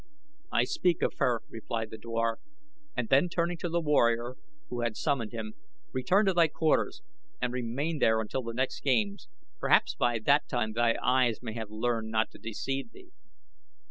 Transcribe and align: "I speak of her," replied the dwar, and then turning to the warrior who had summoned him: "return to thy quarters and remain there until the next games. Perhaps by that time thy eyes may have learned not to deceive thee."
"I 0.51 0.63
speak 0.63 1.03
of 1.03 1.13
her," 1.17 1.43
replied 1.47 1.91
the 1.91 1.97
dwar, 1.99 2.39
and 2.97 3.07
then 3.09 3.29
turning 3.29 3.57
to 3.59 3.69
the 3.69 3.79
warrior 3.79 4.33
who 4.69 4.81
had 4.81 4.97
summoned 4.97 5.31
him: 5.31 5.53
"return 5.91 6.25
to 6.25 6.33
thy 6.33 6.47
quarters 6.47 7.03
and 7.39 7.53
remain 7.53 7.99
there 7.99 8.19
until 8.19 8.41
the 8.41 8.55
next 8.55 8.79
games. 8.81 9.29
Perhaps 9.59 9.93
by 9.93 10.17
that 10.17 10.47
time 10.49 10.73
thy 10.73 10.95
eyes 11.03 11.43
may 11.43 11.53
have 11.53 11.69
learned 11.69 12.09
not 12.09 12.31
to 12.31 12.39
deceive 12.39 12.91
thee." 12.91 13.11